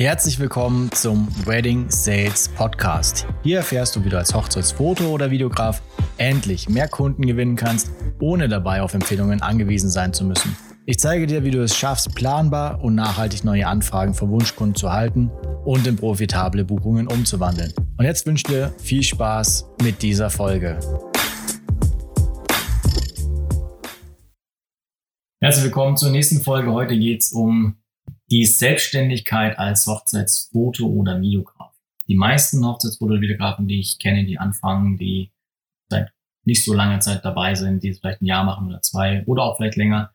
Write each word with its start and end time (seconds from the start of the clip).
Herzlich 0.00 0.38
willkommen 0.38 0.90
zum 0.92 1.28
Wedding 1.44 1.90
Sales 1.90 2.48
Podcast. 2.48 3.26
Hier 3.42 3.58
erfährst 3.58 3.94
du, 3.94 4.02
wie 4.02 4.08
du 4.08 4.16
als 4.16 4.34
Hochzeitsfoto- 4.34 5.10
oder 5.10 5.30
Videograf 5.30 5.82
endlich 6.16 6.70
mehr 6.70 6.88
Kunden 6.88 7.26
gewinnen 7.26 7.54
kannst, 7.54 7.90
ohne 8.18 8.48
dabei 8.48 8.80
auf 8.80 8.94
Empfehlungen 8.94 9.42
angewiesen 9.42 9.90
sein 9.90 10.14
zu 10.14 10.24
müssen. 10.24 10.56
Ich 10.86 10.98
zeige 10.98 11.26
dir, 11.26 11.44
wie 11.44 11.50
du 11.50 11.62
es 11.62 11.76
schaffst, 11.76 12.14
planbar 12.14 12.82
und 12.82 12.94
nachhaltig 12.94 13.44
neue 13.44 13.66
Anfragen 13.66 14.14
von 14.14 14.30
Wunschkunden 14.30 14.74
zu 14.74 14.90
halten 14.90 15.30
und 15.66 15.86
in 15.86 15.96
profitable 15.96 16.64
Buchungen 16.64 17.06
umzuwandeln. 17.06 17.74
Und 17.98 18.06
jetzt 18.06 18.24
wünsche 18.24 18.44
ich 18.46 18.54
dir 18.54 18.72
viel 18.78 19.02
Spaß 19.02 19.68
mit 19.82 20.00
dieser 20.00 20.30
Folge. 20.30 20.80
Herzlich 25.42 25.64
willkommen 25.64 25.98
zur 25.98 26.10
nächsten 26.10 26.40
Folge. 26.40 26.72
Heute 26.72 26.98
geht 26.98 27.20
es 27.20 27.32
um 27.32 27.79
die 28.30 28.44
Selbstständigkeit 28.44 29.58
als 29.58 29.86
Hochzeitsfoto- 29.86 30.86
oder 30.86 31.20
Videograf. 31.20 31.74
Die 32.08 32.16
meisten 32.16 32.64
Hochzeitsfoto- 32.64 33.12
oder 33.12 33.20
Videografen, 33.20 33.66
die 33.66 33.80
ich 33.80 33.98
kenne, 33.98 34.24
die 34.24 34.38
anfangen, 34.38 34.98
die 34.98 35.32
seit 35.88 36.12
nicht 36.44 36.64
so 36.64 36.72
langer 36.72 37.00
Zeit 37.00 37.24
dabei 37.24 37.54
sind, 37.54 37.82
die 37.82 37.88
es 37.88 37.98
vielleicht 37.98 38.22
ein 38.22 38.26
Jahr 38.26 38.44
machen 38.44 38.68
oder 38.68 38.82
zwei 38.82 39.24
oder 39.26 39.42
auch 39.42 39.56
vielleicht 39.56 39.76
länger, 39.76 40.12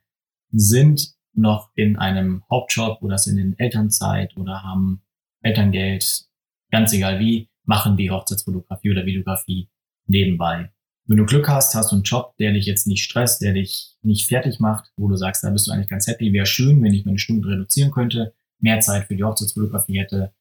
sind 0.51 1.13
noch 1.33 1.69
in 1.75 1.97
einem 1.97 2.43
Hauptjob 2.49 3.01
oder 3.01 3.17
sind 3.17 3.37
in 3.37 3.59
Elternzeit 3.59 4.35
oder 4.37 4.63
haben 4.63 5.01
Elterngeld, 5.41 6.25
ganz 6.71 6.93
egal 6.93 7.19
wie, 7.19 7.49
machen 7.65 7.97
die 7.97 8.09
Hochzeitsfotografie 8.09 8.91
oder 8.91 9.05
Videografie 9.05 9.69
nebenbei. 10.07 10.71
Wenn 11.07 11.17
du 11.17 11.25
Glück 11.25 11.47
hast, 11.47 11.75
hast 11.75 11.91
du 11.91 11.97
einen 11.97 12.03
Job, 12.03 12.35
der 12.37 12.53
dich 12.53 12.65
jetzt 12.65 12.87
nicht 12.87 13.03
stresst, 13.03 13.41
der 13.41 13.53
dich 13.53 13.95
nicht 14.01 14.27
fertig 14.27 14.59
macht, 14.59 14.91
wo 14.97 15.07
du 15.07 15.15
sagst, 15.15 15.43
da 15.43 15.51
bist 15.51 15.67
du 15.67 15.71
eigentlich 15.71 15.89
ganz 15.89 16.07
happy. 16.07 16.33
Wäre 16.33 16.47
schön, 16.47 16.81
wenn 16.81 16.93
ich 16.93 17.05
meine 17.05 17.19
Stunden 17.19 17.43
reduzieren 17.43 17.91
könnte, 17.91 18.33
mehr 18.59 18.79
Zeit 18.79 19.05
für 19.05 19.15
die 19.15 19.23
Hochzeitsfotografie 19.23 19.99
hätte, 19.99 20.33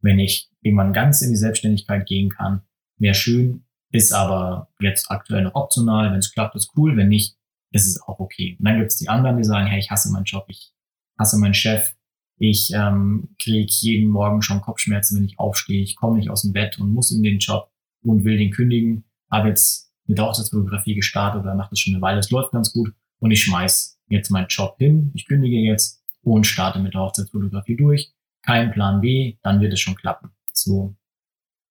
wenn 0.00 0.20
ich 0.20 0.48
irgendwann 0.60 0.92
ganz 0.92 1.22
in 1.22 1.30
die 1.30 1.36
Selbstständigkeit 1.36 2.06
gehen 2.06 2.30
kann. 2.30 2.62
Wäre 2.98 3.14
schön, 3.14 3.64
ist 3.90 4.12
aber 4.12 4.68
jetzt 4.80 5.10
aktuell 5.10 5.42
noch 5.42 5.56
optional. 5.56 6.12
Wenn 6.12 6.20
es 6.20 6.32
klappt, 6.32 6.54
ist 6.54 6.72
cool. 6.76 6.96
Wenn 6.96 7.08
nicht, 7.08 7.36
ist 7.72 7.86
es 7.86 8.00
auch 8.02 8.20
okay. 8.20 8.56
Und 8.58 8.64
dann 8.64 8.78
gibt 8.78 8.92
es 8.92 8.98
die 8.98 9.08
anderen, 9.08 9.38
die 9.38 9.44
sagen, 9.44 9.66
hey, 9.66 9.80
ich 9.80 9.90
hasse 9.90 10.12
meinen 10.12 10.24
Job, 10.24 10.44
ich 10.48 10.72
hasse 11.18 11.36
meinen 11.38 11.54
Chef, 11.54 11.94
ich 12.38 12.70
ähm, 12.74 13.34
kriege 13.40 13.72
jeden 13.80 14.08
Morgen 14.08 14.42
schon 14.42 14.60
Kopfschmerzen, 14.60 15.16
wenn 15.16 15.24
ich 15.24 15.38
aufstehe, 15.38 15.82
ich 15.82 15.96
komme 15.96 16.18
nicht 16.18 16.30
aus 16.30 16.42
dem 16.42 16.52
Bett 16.52 16.78
und 16.78 16.92
muss 16.92 17.10
in 17.10 17.22
den 17.22 17.38
Job 17.38 17.70
und 18.04 18.24
will 18.24 18.36
den 18.36 18.50
kündigen, 18.50 19.04
habe 19.30 19.48
jetzt 19.48 19.91
mit 20.12 20.18
der 20.18 20.26
Hochzeitsfotografie 20.26 20.94
gestartet 20.94 21.40
oder 21.40 21.54
mache 21.54 21.70
das 21.70 21.80
schon 21.80 21.94
eine 21.94 22.02
Weile, 22.02 22.18
es 22.18 22.30
läuft 22.30 22.52
ganz 22.52 22.70
gut 22.70 22.92
und 23.18 23.30
ich 23.30 23.44
schmeiß 23.44 23.98
jetzt 24.08 24.30
meinen 24.30 24.48
Job 24.48 24.76
hin, 24.78 25.10
ich 25.14 25.26
kündige 25.26 25.56
jetzt 25.56 26.02
und 26.20 26.46
starte 26.46 26.80
mit 26.80 26.92
der 26.92 27.00
Hochzeitsfotografie 27.00 27.76
durch. 27.76 28.12
Kein 28.42 28.72
Plan 28.72 29.00
B, 29.00 29.38
dann 29.42 29.60
wird 29.60 29.72
es 29.72 29.80
schon 29.80 29.94
klappen. 29.94 30.30
So. 30.52 30.94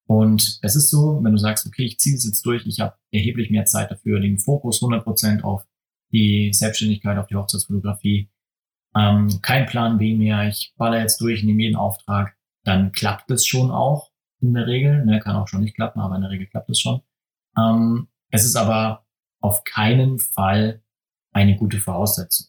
Und 0.08 0.58
es 0.64 0.76
ist 0.76 0.90
so, 0.90 1.24
wenn 1.24 1.34
du 1.34 1.38
sagst, 1.38 1.68
okay, 1.68 1.84
ich 1.84 2.00
ziehe 2.00 2.16
es 2.16 2.26
jetzt 2.26 2.44
durch, 2.44 2.66
ich 2.66 2.80
habe 2.80 2.96
erheblich 3.12 3.52
mehr 3.52 3.66
Zeit 3.66 3.92
dafür, 3.92 4.20
den 4.20 4.40
Fokus 4.40 4.82
100% 4.82 5.44
auf 5.44 5.68
die 6.12 6.52
Selbstständigkeit, 6.52 7.20
auf 7.20 7.28
die 7.28 7.36
Hochzeitsfotografie, 7.36 8.32
ähm, 8.98 9.40
kein 9.44 9.68
Plan 9.68 10.00
B 10.00 10.16
mehr, 10.16 10.48
ich 10.48 10.74
baller 10.78 11.00
jetzt 11.00 11.22
durch, 11.22 11.44
nehme 11.44 11.62
jeden 11.62 11.76
Auftrag, 11.76 12.36
dann 12.64 12.92
klappt 12.92 13.30
es 13.30 13.46
schon 13.46 13.70
auch 13.70 14.12
in 14.42 14.54
der 14.56 14.66
Regel. 14.66 15.06
Ne, 15.06 15.20
kann 15.20 15.36
auch 15.36 15.48
schon 15.48 15.62
nicht 15.62 15.76
klappen, 15.76 16.00
aber 16.00 16.16
in 16.16 16.22
der 16.22 16.32
Regel 16.32 16.48
klappt 16.48 16.70
es 16.70 16.80
schon. 16.80 17.02
Ähm, 17.58 18.08
es 18.32 18.46
ist 18.46 18.56
aber 18.56 19.06
auf 19.42 19.64
keinen 19.64 20.20
Fall 20.20 20.82
eine 21.34 21.58
gute 21.58 21.80
Voraussetzung. 21.80 22.48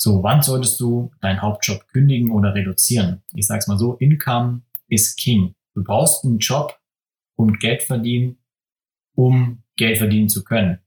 So, 0.00 0.22
wann 0.22 0.42
solltest 0.42 0.78
du 0.80 1.10
deinen 1.20 1.42
Hauptjob 1.42 1.88
kündigen 1.88 2.30
oder 2.30 2.54
reduzieren? 2.54 3.22
Ich 3.34 3.46
sage 3.46 3.58
es 3.58 3.66
mal 3.66 3.78
so, 3.78 3.94
Income 3.94 4.62
is 4.88 5.16
King. 5.16 5.54
Du 5.74 5.82
brauchst 5.82 6.24
einen 6.24 6.38
Job 6.38 6.78
und 7.36 7.60
Geld 7.60 7.82
verdienen, 7.82 8.38
um 9.14 9.62
Geld 9.76 9.98
verdienen 9.98 10.28
zu 10.28 10.44
können. 10.44 10.78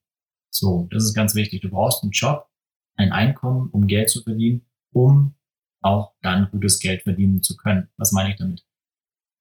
So, 0.49 0.87
das 0.91 1.03
ist 1.03 1.13
ganz 1.13 1.35
wichtig. 1.35 1.61
Du 1.61 1.69
brauchst 1.69 2.03
einen 2.03 2.11
Job, 2.11 2.49
ein 2.95 3.11
Einkommen, 3.11 3.69
um 3.71 3.87
Geld 3.87 4.09
zu 4.09 4.21
verdienen, 4.21 4.65
um 4.91 5.35
auch 5.81 6.13
dann 6.21 6.49
gutes 6.51 6.79
Geld 6.79 7.03
verdienen 7.03 7.41
zu 7.41 7.57
können. 7.57 7.89
Was 7.97 8.11
meine 8.11 8.31
ich 8.31 8.37
damit? 8.37 8.65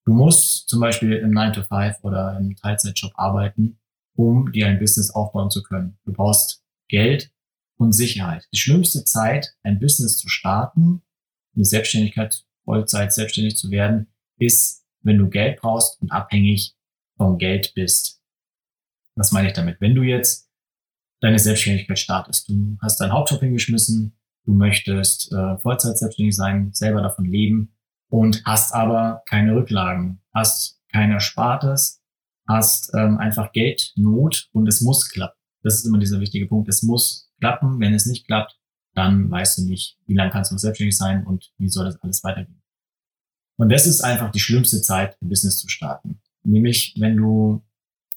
Du 0.04 0.12
musst 0.12 0.68
zum 0.68 0.80
Beispiel 0.80 1.12
im 1.14 1.30
9 1.30 1.52
to 1.52 1.62
5 1.62 2.02
oder 2.02 2.38
im 2.38 2.56
Teilzeitjob 2.56 3.12
arbeiten, 3.16 3.79
um 4.14 4.52
dir 4.52 4.66
ein 4.66 4.78
Business 4.78 5.10
aufbauen 5.10 5.50
zu 5.50 5.62
können. 5.62 5.98
Du 6.04 6.12
brauchst 6.12 6.62
Geld 6.88 7.32
und 7.76 7.92
Sicherheit. 7.92 8.46
Die 8.52 8.58
schlimmste 8.58 9.04
Zeit, 9.04 9.54
ein 9.62 9.80
Business 9.80 10.18
zu 10.18 10.28
starten, 10.28 11.02
eine 11.54 11.64
Selbstständigkeit, 11.64 12.44
Vollzeit 12.64 13.12
selbstständig 13.12 13.56
zu 13.56 13.70
werden, 13.70 14.12
ist, 14.38 14.84
wenn 15.02 15.18
du 15.18 15.28
Geld 15.28 15.60
brauchst 15.60 16.00
und 16.00 16.12
abhängig 16.12 16.74
vom 17.16 17.38
Geld 17.38 17.72
bist. 17.74 18.20
Was 19.16 19.32
meine 19.32 19.48
ich 19.48 19.54
damit? 19.54 19.80
Wenn 19.80 19.94
du 19.94 20.02
jetzt 20.02 20.50
deine 21.20 21.38
Selbstständigkeit 21.38 21.98
startest, 21.98 22.48
du 22.48 22.76
hast 22.80 23.00
deinen 23.00 23.12
Hauptjob 23.12 23.40
hingeschmissen, 23.40 24.16
du 24.44 24.52
möchtest 24.52 25.32
äh, 25.32 25.58
Vollzeit 25.58 25.98
selbstständig 25.98 26.36
sein, 26.36 26.72
selber 26.72 27.02
davon 27.02 27.24
leben 27.24 27.74
und 28.08 28.42
hast 28.44 28.74
aber 28.74 29.22
keine 29.26 29.54
Rücklagen, 29.54 30.20
hast 30.32 30.80
kein 30.92 31.12
Erspartes, 31.12 31.99
hast 32.50 32.92
ähm, 32.94 33.18
einfach 33.18 33.52
Geldnot 33.52 34.48
und 34.52 34.66
es 34.66 34.80
muss 34.80 35.08
klappen. 35.08 35.38
Das 35.62 35.74
ist 35.74 35.86
immer 35.86 35.98
dieser 35.98 36.20
wichtige 36.20 36.46
Punkt. 36.46 36.68
Es 36.68 36.82
muss 36.82 37.30
klappen. 37.40 37.80
Wenn 37.80 37.94
es 37.94 38.06
nicht 38.06 38.26
klappt, 38.26 38.58
dann 38.94 39.30
weißt 39.30 39.58
du 39.58 39.64
nicht, 39.64 39.98
wie 40.06 40.14
lange 40.14 40.30
kannst 40.30 40.50
du 40.50 40.54
noch 40.54 40.60
selbstständig 40.60 40.96
sein 40.96 41.26
und 41.26 41.52
wie 41.58 41.68
soll 41.68 41.84
das 41.84 42.00
alles 42.02 42.24
weitergehen. 42.24 42.62
Und 43.56 43.70
das 43.70 43.86
ist 43.86 44.00
einfach 44.00 44.30
die 44.30 44.40
schlimmste 44.40 44.80
Zeit, 44.80 45.16
ein 45.20 45.28
Business 45.28 45.58
zu 45.58 45.68
starten. 45.68 46.20
Nämlich, 46.42 46.94
wenn 46.98 47.16
du 47.16 47.62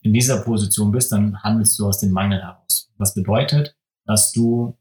in 0.01 0.13
dieser 0.13 0.41
Position 0.41 0.91
bist, 0.91 1.11
dann 1.11 1.41
handelst 1.43 1.77
du 1.77 1.87
aus 1.87 1.99
dem 1.99 2.11
Mangel 2.11 2.41
heraus. 2.41 2.91
Was 2.97 3.13
bedeutet, 3.13 3.75
dass 4.05 4.31
du 4.31 4.77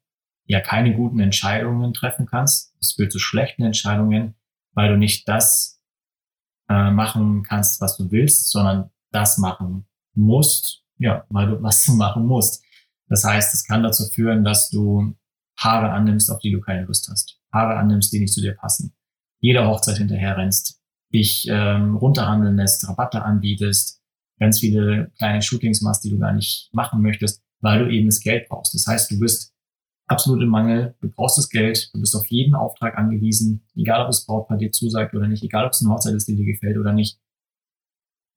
ja 0.46 0.60
keine 0.60 0.94
guten 0.94 1.20
Entscheidungen 1.20 1.94
treffen 1.94 2.26
kannst. 2.26 2.74
Es 2.80 2.92
führt 2.92 3.12
zu 3.12 3.18
schlechten 3.18 3.62
Entscheidungen, 3.62 4.34
weil 4.74 4.90
du 4.90 4.98
nicht 4.98 5.28
das 5.28 5.80
äh, 6.68 6.90
machen 6.90 7.42
kannst, 7.42 7.80
was 7.80 7.96
du 7.96 8.10
willst, 8.10 8.50
sondern 8.50 8.90
das 9.12 9.38
machen 9.38 9.86
musst, 10.14 10.82
ja, 10.98 11.24
weil 11.30 11.48
du 11.48 11.62
was 11.62 11.82
zu 11.82 11.92
machen 11.96 12.26
musst. 12.26 12.64
Das 13.08 13.24
heißt, 13.24 13.54
es 13.54 13.64
kann 13.64 13.82
dazu 13.82 14.04
führen, 14.04 14.44
dass 14.44 14.70
du 14.70 15.14
Haare 15.58 15.90
annimmst, 15.90 16.30
auf 16.30 16.38
die 16.38 16.50
du 16.50 16.60
keine 16.60 16.86
Lust 16.86 17.08
hast. 17.10 17.38
Haare 17.52 17.76
annimmst, 17.76 18.12
die 18.12 18.20
nicht 18.20 18.32
zu 18.32 18.40
dir 18.40 18.54
passen. 18.54 18.94
Jeder 19.40 19.66
Hochzeit 19.66 19.98
hinterher 19.98 20.36
rennst, 20.36 20.80
dich 21.12 21.46
ähm, 21.50 21.96
runterhandeln 21.96 22.56
lässt, 22.56 22.88
Rabatte 22.88 23.22
anbietest, 23.22 24.00
ganz 24.38 24.60
viele 24.60 25.12
kleine 25.18 25.42
Shootings 25.42 25.82
machst, 25.82 26.04
die 26.04 26.10
du 26.10 26.18
gar 26.18 26.32
nicht 26.32 26.70
machen 26.72 27.02
möchtest, 27.02 27.42
weil 27.60 27.84
du 27.84 27.90
eben 27.90 28.06
das 28.06 28.20
Geld 28.20 28.48
brauchst. 28.48 28.74
Das 28.74 28.86
heißt, 28.86 29.10
du 29.10 29.18
bist 29.18 29.52
absolut 30.06 30.42
im 30.42 30.48
Mangel, 30.48 30.94
du 31.00 31.10
brauchst 31.10 31.38
das 31.38 31.48
Geld, 31.48 31.90
du 31.92 32.00
bist 32.00 32.14
auf 32.16 32.26
jeden 32.26 32.54
Auftrag 32.54 32.96
angewiesen, 32.98 33.62
egal 33.76 34.02
ob 34.02 34.08
das 34.08 34.24
Brautpaar 34.26 34.58
dir 34.58 34.72
zusagt 34.72 35.14
oder 35.14 35.28
nicht, 35.28 35.42
egal 35.42 35.66
ob 35.66 35.72
es 35.72 35.80
eine 35.80 35.92
Hochzeit 35.92 36.14
ist, 36.14 36.28
die 36.28 36.36
dir 36.36 36.44
gefällt 36.44 36.76
oder 36.78 36.92
nicht. 36.92 37.18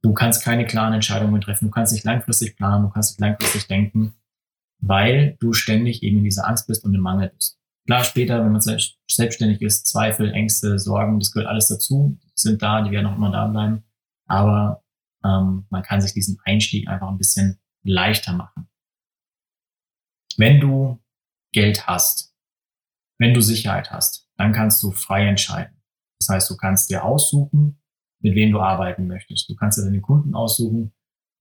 Du 0.06 0.14
kannst 0.14 0.44
keine 0.44 0.68
klaren 0.68 0.94
Entscheidungen 0.94 1.42
treffen. 1.42 1.66
Du 1.66 1.72
kannst 1.72 1.92
nicht 1.92 2.06
langfristig 2.06 2.56
planen, 2.56 2.84
du 2.84 2.92
kannst 2.92 3.14
nicht 3.14 3.20
langfristig 3.20 3.66
denken, 3.66 4.14
weil 4.80 5.36
du 5.40 5.52
ständig 5.52 6.04
eben 6.04 6.20
in 6.20 6.24
dieser 6.24 6.48
Angst 6.48 6.68
bist 6.68 6.86
und 6.86 6.94
im 6.94 7.02
Mangel 7.02 7.30
bist. 7.30 7.60
Klar, 7.88 8.04
später, 8.04 8.46
wenn 8.46 8.52
man 8.52 8.62
selbstständig 8.62 9.64
ist, 9.64 9.88
Zweifel, 9.88 10.32
Ängste, 10.32 10.78
Sorgen, 10.78 11.18
das 11.20 11.32
gehört 11.32 11.50
alles 11.50 11.70
dazu, 11.70 12.20
sind 12.36 12.62
da, 12.62 12.84
die 12.84 12.92
werden 12.92 13.08
auch 13.08 13.16
immer 13.16 13.32
da 13.32 13.48
bleiben. 13.48 13.84
Aber 14.28 14.84
ähm, 15.24 15.66
man 15.72 15.82
kann 15.82 16.02
sich 16.02 16.14
diesen 16.14 16.38
Einstieg 16.46 16.88
einfach 16.88 17.08
ein 17.08 17.18
bisschen 17.18 17.60
leichter 17.84 18.34
machen. 18.34 18.70
Wenn 20.38 20.60
du 20.60 21.02
Geld 21.52 21.88
hast, 21.88 22.32
wenn 23.18 23.34
du 23.34 23.42
Sicherheit 23.42 23.90
hast, 23.90 24.30
dann 24.38 24.54
kannst 24.54 24.84
du 24.84 24.92
frei 24.92 25.28
entscheiden. 25.28 25.82
Das 26.20 26.30
heißt, 26.30 26.50
du 26.52 26.58
kannst 26.58 26.92
dir 26.92 27.04
aussuchen, 27.04 27.82
mit 28.26 28.34
wem 28.34 28.52
du 28.52 28.60
arbeiten 28.60 29.06
möchtest. 29.06 29.48
Du 29.48 29.56
kannst 29.56 29.78
dir 29.78 29.84
deine 29.84 30.02
Kunden 30.02 30.34
aussuchen. 30.34 30.92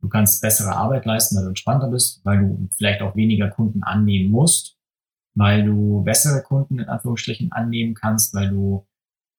Du 0.02 0.08
kannst 0.10 0.42
bessere 0.42 0.76
Arbeit 0.76 1.06
leisten, 1.06 1.34
weil 1.34 1.44
du 1.44 1.48
entspannter 1.48 1.88
bist, 1.88 2.22
weil 2.26 2.40
du 2.40 2.68
vielleicht 2.76 3.00
auch 3.00 3.16
weniger 3.16 3.48
Kunden 3.48 3.82
annehmen 3.82 4.30
musst, 4.30 4.76
weil 5.34 5.64
du 5.64 6.02
bessere 6.04 6.42
Kunden 6.42 6.78
in 6.78 6.88
Anführungsstrichen 6.90 7.52
annehmen 7.52 7.94
kannst, 7.94 8.34
weil 8.34 8.50
du 8.50 8.86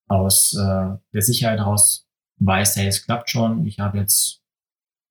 aus 0.07 0.55
äh, 0.55 0.97
der 1.13 1.21
Sicherheit 1.21 1.59
heraus 1.59 2.07
weißt, 2.39 2.77
hey, 2.77 2.87
es 2.87 3.05
klappt 3.05 3.29
schon, 3.29 3.63
ich 3.67 3.77
habe 3.79 3.99
jetzt 3.99 4.41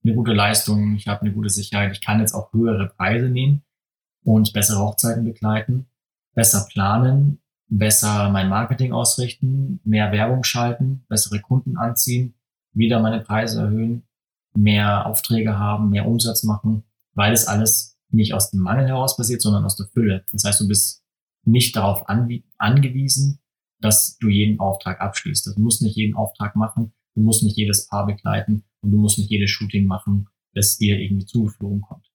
eine 0.03 0.17
gute 0.17 0.33
Leistung, 0.33 0.97
ich 0.97 1.07
habe 1.07 1.21
eine 1.21 1.33
gute 1.33 1.51
Sicherheit, 1.51 1.93
ich 1.93 2.01
kann 2.01 2.19
jetzt 2.19 2.35
auch 2.35 2.53
höhere 2.53 2.89
Preise 2.89 3.29
nehmen 3.29 3.63
und 4.25 4.53
bessere 4.53 4.81
Hochzeiten 4.81 5.25
begleiten, 5.25 5.87
besser 6.35 6.67
planen, 6.69 7.44
besser 7.69 8.31
mein 8.31 8.49
Marketing 8.49 8.93
ausrichten, 8.93 9.81
mehr 9.85 10.13
Werbung 10.13 10.45
schalten, 10.45 11.05
bessere 11.09 11.41
Kunden 11.41 11.77
anziehen, 11.77 12.35
wieder 12.73 13.01
meine 13.01 13.21
Preise 13.21 13.63
erhöhen, 13.63 14.03
mehr 14.55 15.07
Aufträge 15.07 15.59
haben, 15.59 15.91
mehr 15.91 16.07
Umsatz 16.07 16.43
machen, 16.45 16.85
weil 17.15 17.33
es 17.33 17.47
alles 17.47 17.99
nicht 18.11 18.35
aus 18.35 18.51
dem 18.51 18.61
Mangel 18.61 18.87
heraus 18.87 19.17
passiert, 19.17 19.43
sondern 19.43 19.65
aus 19.65 19.77
der 19.77 19.87
Fülle. 19.87 20.25
Das 20.33 20.45
heißt, 20.45 20.61
du 20.61 20.69
bist 20.69 21.03
nicht 21.45 21.77
darauf 21.77 22.09
angewiesen, 22.09 23.41
dass 23.81 24.17
du 24.19 24.29
jeden 24.29 24.61
Auftrag 24.61 25.01
abschließt. 25.01 25.47
Du 25.47 25.61
musst 25.61 25.83
nicht 25.83 25.97
jeden 25.97 26.15
Auftrag 26.15 26.57
machen, 26.57 26.93
du 27.15 27.23
musst 27.23 27.43
nicht 27.43 27.57
jedes 27.57 27.87
Paar 27.89 28.07
begleiten 28.07 28.65
und 28.81 28.93
du 28.93 28.99
musst 28.99 29.19
nicht 29.19 29.31
jedes 29.31 29.51
Shooting 29.51 29.87
machen, 29.87 30.29
das 30.55 30.79
dir 30.79 30.99
irgendwie 30.99 31.27
zugeflogen 31.27 31.81
kommt. 31.81 32.11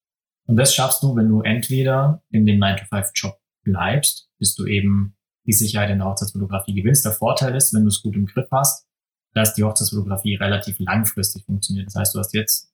Und 0.46 0.56
das 0.56 0.74
schaffst 0.74 1.02
du, 1.02 1.14
wenn 1.14 1.28
du 1.28 1.42
entweder 1.42 2.24
in 2.30 2.46
dem 2.46 2.60
9-to-5-Job 2.60 3.38
bleibst, 3.62 4.30
bis 4.38 4.54
du 4.54 4.66
eben 4.66 5.14
die 5.50 5.56
Sicherheit 5.56 5.90
in 5.90 5.98
der 5.98 6.06
Hochzeitsfotografie 6.06 6.74
gewinnst. 6.74 7.04
Der 7.04 7.12
Vorteil 7.12 7.56
ist, 7.56 7.74
wenn 7.74 7.82
du 7.82 7.88
es 7.88 8.02
gut 8.02 8.14
im 8.14 8.26
Griff 8.26 8.48
hast, 8.52 8.86
dass 9.34 9.54
die 9.54 9.64
Hochzeitsfotografie 9.64 10.36
relativ 10.36 10.78
langfristig 10.78 11.44
funktioniert. 11.44 11.88
Das 11.88 11.96
heißt, 11.96 12.14
du 12.14 12.20
hast 12.20 12.32
jetzt, 12.34 12.72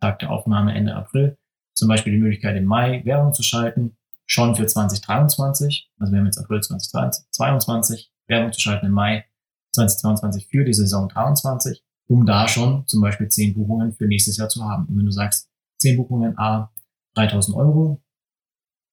Tag 0.00 0.18
der 0.20 0.30
Aufnahme 0.30 0.74
Ende 0.74 0.94
April, 0.94 1.36
zum 1.74 1.88
Beispiel 1.88 2.12
die 2.12 2.18
Möglichkeit 2.18 2.56
im 2.56 2.64
Mai 2.64 3.02
Werbung 3.04 3.34
zu 3.34 3.42
schalten, 3.42 3.96
schon 4.26 4.54
für 4.54 4.66
2023. 4.66 5.90
Also 5.98 6.12
wir 6.12 6.20
haben 6.20 6.26
jetzt 6.26 6.38
April 6.38 6.62
2022, 6.62 8.10
Werbung 8.26 8.52
zu 8.52 8.60
schalten 8.60 8.86
im 8.86 8.92
Mai 8.92 9.26
2022 9.72 10.46
für 10.46 10.64
die 10.64 10.72
Saison 10.72 11.08
23, 11.08 11.82
um 12.06 12.24
da 12.24 12.48
schon 12.48 12.86
zum 12.86 13.02
Beispiel 13.02 13.28
10 13.28 13.54
Buchungen 13.54 13.92
für 13.92 14.06
nächstes 14.06 14.36
Jahr 14.36 14.48
zu 14.48 14.64
haben. 14.64 14.86
Und 14.86 14.96
wenn 14.96 15.06
du 15.06 15.12
sagst, 15.12 15.50
10 15.78 15.96
Buchungen 15.96 16.38
A 16.38 16.70
3000 17.14 17.56
Euro 17.56 18.02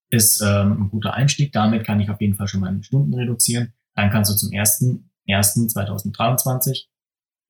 ist 0.09 0.41
ähm, 0.41 0.83
ein 0.83 0.89
guter 0.89 1.13
Einstieg. 1.13 1.51
Damit 1.51 1.85
kann 1.85 1.99
ich 1.99 2.09
auf 2.09 2.21
jeden 2.21 2.35
Fall 2.35 2.47
schon 2.47 2.61
meine 2.61 2.83
Stunden 2.83 3.13
reduzieren. 3.13 3.73
Dann 3.95 4.09
kannst 4.09 4.31
du 4.31 4.35
zum 4.35 4.51
ersten 4.51 5.09
1.2023 5.27 6.85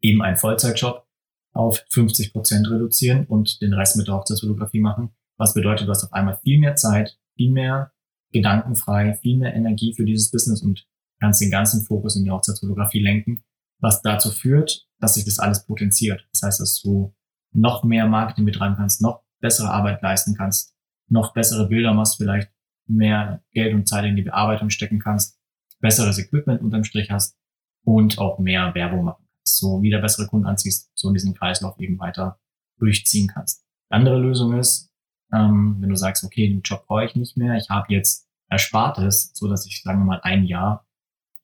eben 0.02 0.22
einen 0.22 0.38
Vollzeitjob 0.38 1.06
auf 1.54 1.84
50 1.90 2.34
Prozent 2.34 2.70
reduzieren 2.70 3.26
und 3.26 3.62
den 3.62 3.74
Rest 3.74 3.98
mit 3.98 4.08
der 4.08 4.16
Hochzeitsfotografie 4.16 4.82
machen. 4.82 5.12
Was 5.38 5.54
bedeutet, 5.54 5.88
du 5.88 5.92
hast 5.92 6.04
auf 6.04 6.14
einmal 6.14 6.38
viel 6.44 6.60
mehr 6.60 6.76
Zeit, 6.76 7.18
viel 7.36 7.52
mehr 7.52 7.92
gedankenfrei, 8.32 9.18
viel 9.22 9.38
mehr 9.38 9.54
Energie 9.54 9.94
für 9.94 10.06
dieses 10.06 10.32
Business 10.32 10.62
und 10.62 10.86
kannst 11.20 11.42
den 11.42 11.52
ganzen 11.52 11.86
Fokus 11.86 12.16
in 12.16 12.26
die 12.26 12.32
Hochzeitsfotografie 12.32 13.02
lenken, 13.02 13.44
was 13.80 14.02
dazu 14.02 14.32
führt, 14.32 14.88
dass 15.00 15.16
sich 15.16 15.26
das 15.26 15.40
alles 15.40 15.66
potenziert. 15.66 16.28
Das 16.34 16.42
heißt, 16.44 16.60
dass 16.60 16.82
du 16.82 17.16
noch 17.54 17.84
mehr 17.84 18.08
Marketing 18.08 18.46
betreiben 18.46 18.76
kannst, 18.76 19.02
noch 19.02 19.24
bessere 19.40 19.70
Arbeit 19.70 20.02
leisten 20.02 20.36
kannst, 20.36 20.75
noch 21.08 21.34
bessere 21.34 21.68
Bilder 21.68 21.94
machst, 21.94 22.18
vielleicht 22.18 22.52
mehr 22.88 23.44
Geld 23.52 23.74
und 23.74 23.88
Zeit 23.88 24.06
in 24.06 24.16
die 24.16 24.22
Bearbeitung 24.22 24.70
stecken 24.70 25.00
kannst, 25.00 25.40
besseres 25.80 26.18
Equipment 26.18 26.62
unterm 26.62 26.84
Strich 26.84 27.12
hast 27.12 27.38
und 27.84 28.20
auch 28.20 28.40
mehr 28.40 28.74
Werbung 28.76 29.04
machen 29.06 29.24
kannst. 29.26 29.58
So 29.60 29.82
wieder 29.82 30.02
bessere 30.02 30.28
Kunden 30.28 30.48
anziehst, 30.48 30.92
so 30.96 31.08
in 31.08 31.14
diesen 31.14 31.36
Kreislauf 31.36 31.80
eben 31.80 32.00
weiter 32.00 32.40
durchziehen 32.78 33.28
kannst. 33.28 33.64
Andere 33.90 34.20
Lösung 34.20 34.58
ist, 34.58 34.92
ähm, 35.34 35.78
wenn 35.80 35.90
du 35.90 35.96
sagst, 35.96 36.24
okay, 36.24 36.48
den 36.48 36.62
Job 36.62 36.86
brauche 36.88 37.06
ich 37.06 37.16
nicht 37.16 37.38
mehr, 37.38 37.56
ich 37.56 37.70
habe 37.70 37.94
jetzt 37.94 38.28
Erspartes, 38.50 39.32
so 39.34 39.48
dass 39.48 39.66
ich, 39.66 39.82
sagen 39.84 40.00
wir 40.00 40.06
mal, 40.06 40.22
ein 40.24 40.46
Jahr 40.46 40.88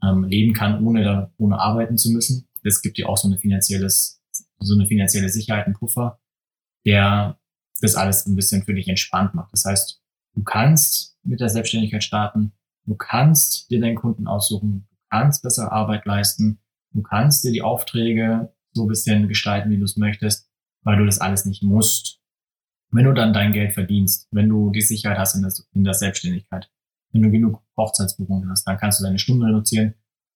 ähm, 0.03 0.23
leben 0.23 0.53
kann, 0.53 0.85
ohne, 0.85 1.03
da, 1.03 1.31
ohne 1.37 1.59
arbeiten 1.59 1.97
zu 1.97 2.11
müssen. 2.11 2.47
Das 2.63 2.81
gibt 2.81 2.97
dir 2.97 3.09
auch 3.09 3.17
so 3.17 3.27
eine 3.27 3.37
finanzielles, 3.37 4.21
so 4.59 4.75
eine 4.75 4.87
finanzielle 4.87 5.29
Sicherheit, 5.29 5.65
einen 5.65 5.75
Puffer, 5.75 6.19
der 6.85 7.39
das 7.81 7.95
alles 7.95 8.25
ein 8.25 8.35
bisschen 8.35 8.63
für 8.63 8.73
dich 8.73 8.87
entspannt 8.87 9.33
macht. 9.33 9.51
Das 9.51 9.65
heißt, 9.65 10.01
du 10.35 10.43
kannst 10.43 11.17
mit 11.23 11.39
der 11.39 11.49
Selbstständigkeit 11.49 12.03
starten, 12.03 12.53
du 12.85 12.95
kannst 12.95 13.69
dir 13.69 13.79
deinen 13.79 13.95
Kunden 13.95 14.27
aussuchen, 14.27 14.87
du 14.89 14.97
kannst 15.09 15.43
bessere 15.43 15.71
Arbeit 15.71 16.05
leisten, 16.05 16.59
du 16.91 17.01
kannst 17.01 17.43
dir 17.43 17.51
die 17.51 17.61
Aufträge 17.61 18.53
so 18.73 18.85
ein 18.85 18.87
bisschen 18.87 19.27
gestalten, 19.27 19.69
wie 19.69 19.77
du 19.77 19.83
es 19.83 19.97
möchtest, 19.97 20.49
weil 20.83 20.97
du 20.97 21.05
das 21.05 21.19
alles 21.19 21.45
nicht 21.45 21.63
musst. 21.63 22.19
Wenn 22.91 23.05
du 23.05 23.13
dann 23.13 23.33
dein 23.33 23.53
Geld 23.53 23.73
verdienst, 23.73 24.27
wenn 24.31 24.49
du 24.49 24.71
die 24.71 24.81
Sicherheit 24.81 25.17
hast 25.17 25.35
in 25.35 25.41
der, 25.41 25.53
in 25.73 25.83
der 25.83 25.93
Selbstständigkeit, 25.93 26.69
wenn 27.11 27.21
du 27.21 27.31
genug 27.31 27.61
Hochzeitsbuchungen 27.77 28.49
hast, 28.49 28.65
dann 28.65 28.77
kannst 28.77 28.99
du 28.99 29.03
deine 29.03 29.19
Stunden 29.19 29.43
reduzieren, 29.43 29.95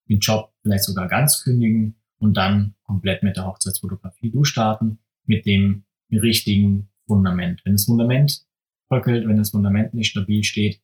den 0.09 0.19
Job 0.19 0.53
vielleicht 0.61 0.83
sogar 0.83 1.07
ganz 1.07 1.43
kündigen 1.43 1.95
und 2.17 2.35
dann 2.35 2.75
komplett 2.83 3.23
mit 3.23 3.37
der 3.37 3.45
Hochzeitsfotografie 3.45 4.31
durchstarten, 4.31 4.99
mit 5.25 5.45
dem 5.45 5.85
richtigen 6.11 6.89
Fundament. 7.07 7.61
Wenn 7.65 7.73
das 7.73 7.85
Fundament 7.85 8.45
bröckelt, 8.89 9.27
wenn 9.27 9.37
das 9.37 9.51
Fundament 9.51 9.93
nicht 9.93 10.09
stabil 10.09 10.43
steht, 10.43 10.81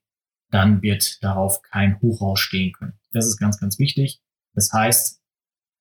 dann 0.49 0.81
wird 0.81 1.23
darauf 1.23 1.61
kein 1.61 1.99
Hochhaus 2.01 2.39
stehen 2.39 2.73
können. 2.73 2.99
Das 3.11 3.25
ist 3.25 3.37
ganz, 3.37 3.59
ganz 3.59 3.79
wichtig. 3.79 4.21
Das 4.53 4.71
heißt, 4.71 5.21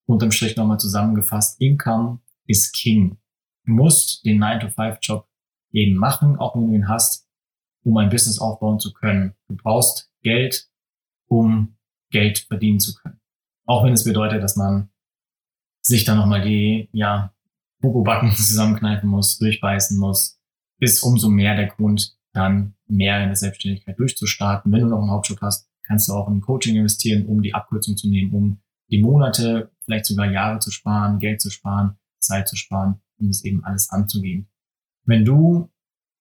unterm 0.06 0.30
Strich 0.30 0.56
nochmal 0.56 0.78
zusammengefasst, 0.78 1.60
Income 1.60 2.20
ist 2.46 2.72
King. 2.72 3.18
Du 3.64 3.72
musst 3.72 4.24
den 4.24 4.42
9-to-5-Job 4.42 5.28
eben 5.72 5.96
machen, 5.96 6.36
auch 6.36 6.54
wenn 6.54 6.68
du 6.68 6.74
ihn 6.74 6.88
hast, 6.88 7.28
um 7.82 7.96
ein 7.96 8.10
Business 8.10 8.38
aufbauen 8.38 8.78
zu 8.78 8.92
können. 8.92 9.34
Du 9.48 9.56
brauchst 9.56 10.10
Geld, 10.22 10.68
um 11.26 11.76
Geld 12.10 12.38
verdienen 12.38 12.80
zu 12.80 12.94
können. 12.94 13.20
Auch 13.66 13.84
wenn 13.84 13.92
es 13.92 14.04
bedeutet, 14.04 14.42
dass 14.42 14.56
man 14.56 14.90
sich 15.80 16.04
dann 16.04 16.18
nochmal 16.18 16.42
die, 16.42 16.88
ja, 16.92 17.34
Bobo-Backen 17.80 18.30
zusammenkneifen 18.36 19.08
muss, 19.08 19.38
durchbeißen 19.38 19.98
muss, 19.98 20.38
ist 20.78 21.02
umso 21.02 21.28
mehr 21.28 21.56
der 21.56 21.68
Grund, 21.68 22.16
dann 22.32 22.74
mehr 22.86 23.20
in 23.22 23.28
der 23.28 23.36
Selbstständigkeit 23.36 23.98
durchzustarten. 23.98 24.70
Wenn 24.72 24.80
du 24.80 24.86
noch 24.88 25.00
einen 25.00 25.10
Hauptjob 25.10 25.40
hast, 25.40 25.68
kannst 25.86 26.08
du 26.08 26.12
auch 26.12 26.28
in 26.28 26.40
Coaching 26.40 26.76
investieren, 26.76 27.26
um 27.26 27.42
die 27.42 27.54
Abkürzung 27.54 27.96
zu 27.96 28.08
nehmen, 28.08 28.32
um 28.32 28.60
die 28.90 29.00
Monate, 29.00 29.70
vielleicht 29.84 30.06
sogar 30.06 30.30
Jahre 30.30 30.58
zu 30.58 30.70
sparen, 30.70 31.18
Geld 31.18 31.40
zu 31.40 31.50
sparen, 31.50 31.98
Zeit 32.18 32.48
zu 32.48 32.56
sparen, 32.56 33.00
um 33.18 33.28
das 33.28 33.44
eben 33.44 33.64
alles 33.64 33.90
anzugehen. 33.90 34.48
Wenn 35.04 35.24
du 35.24 35.70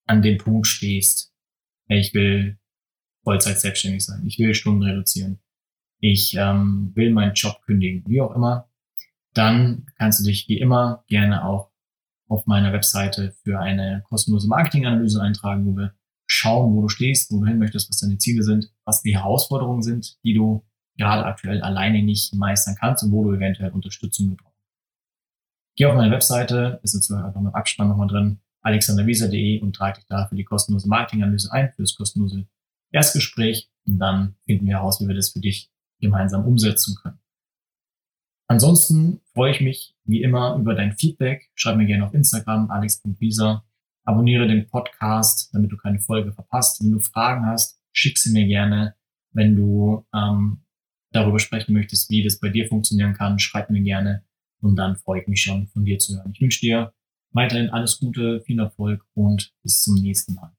an 0.06 0.22
dem 0.22 0.38
Punkt 0.38 0.68
stehst, 0.68 1.34
ich 1.88 2.14
will 2.14 2.58
Vollzeit 3.24 3.60
selbstständig 3.60 4.06
sein, 4.06 4.26
ich 4.26 4.40
will 4.40 4.54
Stunden 4.54 4.84
reduzieren, 4.84 5.40
ich 6.00 6.36
ähm, 6.36 6.92
will 6.96 7.12
meinen 7.12 7.34
Job 7.34 7.62
kündigen, 7.64 8.04
wie 8.08 8.22
auch 8.22 8.36
immer, 8.36 8.69
dann 9.34 9.86
kannst 9.98 10.20
du 10.20 10.24
dich 10.24 10.48
wie 10.48 10.60
immer 10.60 11.04
gerne 11.08 11.46
auch 11.46 11.72
auf 12.28 12.46
meiner 12.46 12.74
Webseite 12.74 13.34
für 13.44 13.60
eine 13.60 14.04
kostenlose 14.08 14.48
Marketinganalyse 14.48 15.22
eintragen, 15.22 15.66
wo 15.66 15.76
wir 15.76 15.94
schauen, 16.28 16.76
wo 16.76 16.82
du 16.84 16.90
stehst, 16.90 17.32
wo 17.32 17.40
du 17.40 17.48
hin 17.48 17.58
möchtest, 17.58 17.90
was 17.90 18.00
deine 18.00 18.18
Ziele 18.18 18.44
sind, 18.44 18.72
was 18.86 19.02
die 19.02 19.16
Herausforderungen 19.16 19.82
sind, 19.82 20.18
die 20.24 20.36
du 20.36 20.64
gerade 20.96 21.26
aktuell 21.26 21.62
alleine 21.62 22.04
nicht 22.04 22.36
meistern 22.36 22.76
kannst 22.80 23.04
und 23.04 23.12
wo 23.12 23.24
du 23.24 23.34
eventuell 23.34 23.72
Unterstützung 23.72 24.36
brauchst. 24.36 24.50
Geh 25.76 25.86
auf 25.86 25.96
meine 25.96 26.12
Webseite, 26.12 26.80
ist 26.84 26.94
jetzt 26.94 27.12
einfach 27.12 27.42
mit 27.42 27.56
Abspann 27.56 27.88
nochmal 27.88 28.08
drin, 28.08 28.40
alexanderwieser.de 28.62 29.62
und 29.62 29.76
trage 29.76 30.00
dich 30.00 30.06
da 30.08 30.28
für 30.28 30.36
die 30.36 30.44
kostenlose 30.44 30.88
Marketinganalyse 30.88 31.52
ein, 31.52 31.72
für 31.76 31.82
das 31.84 31.96
kostenlose 31.96 32.46
Erstgespräch 32.92 33.72
und 33.86 33.98
dann 33.98 34.36
finden 34.46 34.66
wir 34.66 34.76
heraus, 34.76 35.00
wie 35.02 35.08
wir 35.08 35.16
das 35.16 35.30
für 35.30 35.40
dich 35.40 35.72
gemeinsam 36.00 36.46
umsetzen 36.46 36.96
können. 37.02 37.20
Ansonsten 38.52 39.22
freue 39.34 39.52
ich 39.52 39.62
mich 39.62 39.96
wie 40.06 40.24
immer 40.24 40.56
über 40.56 40.74
dein 40.74 40.94
Feedback. 40.94 41.52
Schreib 41.54 41.78
mir 41.78 41.86
gerne 41.86 42.06
auf 42.06 42.16
Instagram 42.16 42.72
alex.visa. 42.72 43.64
Abonniere 44.06 44.48
den 44.48 44.68
Podcast, 44.68 45.54
damit 45.54 45.72
du 45.72 45.78
keine 45.78 46.00
Folge 46.00 46.34
verpasst. 46.34 46.84
Wenn 46.84 46.92
du 46.92 47.00
Fragen 47.00 47.46
hast, 47.46 47.80
schick 47.92 48.18
sie 48.18 48.34
mir 48.34 48.48
gerne. 48.48 48.96
Wenn 49.32 49.56
du 49.56 50.04
ähm, 50.16 50.64
darüber 51.12 51.38
sprechen 51.38 51.74
möchtest, 51.74 52.10
wie 52.10 52.24
das 52.24 52.40
bei 52.40 52.50
dir 52.50 52.68
funktionieren 52.68 53.14
kann, 53.14 53.38
schreib 53.38 53.70
mir 53.70 53.82
gerne. 53.82 54.26
Und 54.62 54.78
dann 54.78 54.96
freue 54.96 55.22
ich 55.22 55.28
mich 55.28 55.44
schon, 55.44 55.68
von 55.68 55.86
dir 55.86 56.00
zu 56.00 56.18
hören. 56.18 56.32
Ich 56.34 56.42
wünsche 56.42 56.62
dir 56.62 56.92
weiterhin 57.32 57.70
alles 57.70 58.00
Gute, 58.00 58.42
viel 58.42 58.60
Erfolg 58.60 59.06
und 59.14 59.54
bis 59.62 59.84
zum 59.84 59.94
nächsten 59.94 60.34
Mal. 60.34 60.59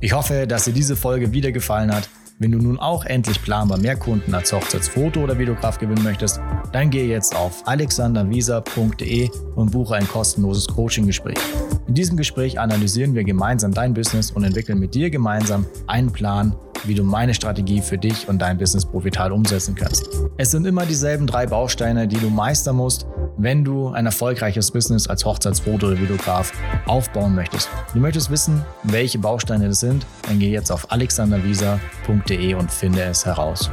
Ich 0.00 0.12
hoffe, 0.12 0.46
dass 0.46 0.64
dir 0.64 0.72
diese 0.72 0.96
Folge 0.96 1.32
wieder 1.32 1.52
gefallen 1.52 1.94
hat. 1.94 2.08
Wenn 2.38 2.50
du 2.50 2.58
nun 2.58 2.78
auch 2.78 3.04
endlich 3.04 3.40
planbar 3.40 3.78
mehr 3.78 3.94
Kunden 3.94 4.34
als 4.34 4.52
Hochzeitsfoto- 4.52 5.22
oder 5.22 5.38
Videograf 5.38 5.78
gewinnen 5.78 6.02
möchtest, 6.02 6.40
dann 6.72 6.90
gehe 6.90 7.06
jetzt 7.06 7.36
auf 7.36 7.66
alexandervisa.de 7.68 9.30
und 9.54 9.70
buche 9.70 9.94
ein 9.94 10.08
kostenloses 10.08 10.66
Coaching-Gespräch. 10.66 11.38
In 11.86 11.94
diesem 11.94 12.16
Gespräch 12.16 12.58
analysieren 12.58 13.14
wir 13.14 13.22
gemeinsam 13.22 13.72
dein 13.72 13.94
Business 13.94 14.32
und 14.32 14.42
entwickeln 14.42 14.80
mit 14.80 14.94
dir 14.94 15.10
gemeinsam 15.10 15.66
einen 15.86 16.10
Plan, 16.10 16.56
wie 16.84 16.94
du 16.94 17.04
meine 17.04 17.34
Strategie 17.34 17.80
für 17.80 17.98
dich 17.98 18.28
und 18.28 18.40
dein 18.42 18.58
Business 18.58 18.84
profital 18.84 19.30
umsetzen 19.30 19.74
kannst. 19.74 20.08
Es 20.36 20.50
sind 20.50 20.66
immer 20.66 20.84
dieselben 20.84 21.26
drei 21.26 21.46
Bausteine, 21.46 22.08
die 22.08 22.18
du 22.18 22.28
meistern 22.28 22.76
musst, 22.76 23.06
wenn 23.36 23.64
du 23.64 23.88
ein 23.88 24.06
erfolgreiches 24.06 24.70
Business 24.70 25.06
als 25.08 25.24
Hochzeitsfoto 25.24 25.88
oder 25.88 26.00
Videograf 26.00 26.52
aufbauen 26.86 27.34
möchtest. 27.34 27.68
Du 27.92 28.00
möchtest 28.00 28.30
wissen, 28.30 28.64
welche 28.82 29.18
Bausteine 29.18 29.68
das 29.68 29.80
sind, 29.80 30.06
dann 30.26 30.38
geh 30.38 30.50
jetzt 30.50 30.70
auf 30.70 30.90
alexandervisa.de 30.90 32.54
und 32.54 32.70
finde 32.70 33.02
es 33.02 33.26
heraus. 33.26 33.70